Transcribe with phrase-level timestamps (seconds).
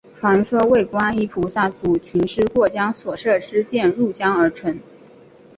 [0.15, 4.79] 传说为观音菩萨阻群狮过江所射之箭入江而成。